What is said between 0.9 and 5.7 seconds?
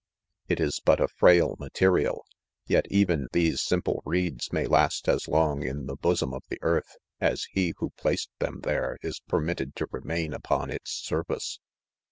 a frail material!— jet even these simple reeds may Last as long